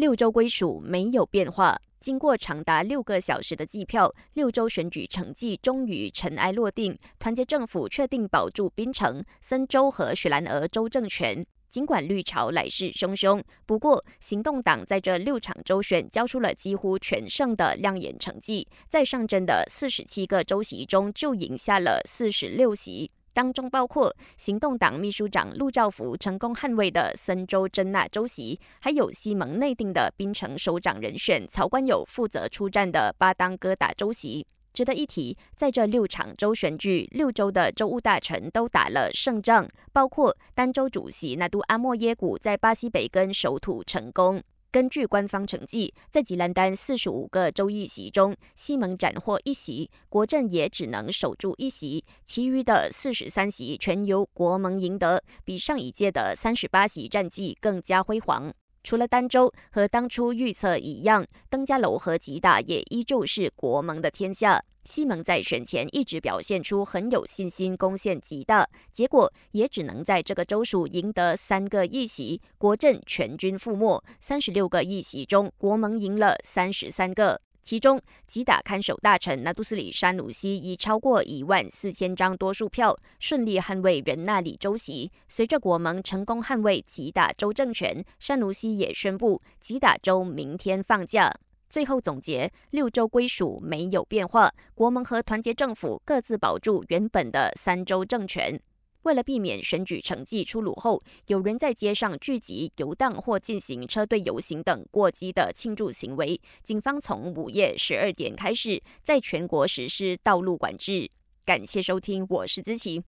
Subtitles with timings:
[0.00, 1.78] 六州归属没有变化。
[2.00, 6.98] 经过长达六个小时的计票，六州选举成绩终于尘埃落定。
[7.18, 11.44] 团结政府确定保住槟城、森州和雪兰莪州政权。
[11.68, 23.10] 尽管绿潮来势汹汹，不过行动党在这六场州选交出了几乎全胜的亮眼成绩，在上阵的四十七个州席中就赢下了四十六席。
[23.40, 34.46] 当中包括行动党秘书长陆兆福成功捍卫的森州真纳州席，还有西蒙内定的槟城首长人选曹官友负责出战的巴当哥打州席。
[34.74, 44.42] 值得一提，在这六场州选举，六州的州务大臣都打了胜仗，包括丹州主席纳都阿莫耶古在巴西北根守土成功。
[44.72, 58.52] 根据官方成绩，在吉兰丹四十五个州议席中，西蒙斩获一席，国政也只能守住一席，其余的四十三席全由国盟赢得，比上一届的三十八席战绩更加辉煌。
[58.82, 64.62] 除了儋州和当初预测一样，登嘉楼和吉大也依旧是国盟的天下。
[64.84, 74.02] 西蒙在选前一直表现出很有信心，攻陷吉大，结果也只能在这个州属赢得三个议席，国阵全军覆没。
[74.18, 85.12] 三十六个议席中，国盟赢了三十三个，其中吉打看守大臣纳杜斯里山鲁西以超过一万四千张多数票顺利捍卫人那里州席。
[85.28, 91.32] 随着国盟成功捍卫吉打州政权，山鲁西也宣布吉打州明天放假。
[91.68, 98.60] 最后总结，六州归属没有变化，国盟和团结政府各自保住原本的三州政权。
[99.02, 111.10] 为了避免选举成绩出炉后有人在街上聚集、游荡或进行车队游行等过激的庆祝行为，警方从午夜十二点开始在全国实施道路管制。
[111.44, 112.98] 感谢收听，我是知琪。